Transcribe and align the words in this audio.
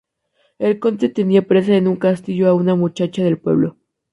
El 0.57 0.79
conde 0.79 1.09
tenía 1.09 1.43
presa 1.45 1.75
en 1.75 1.87
un 1.87 1.95
castillo 1.95 2.47
a 2.49 2.55
una 2.55 2.73
muchacha 2.73 3.23
del 3.23 3.37
pueblo. 3.37 3.77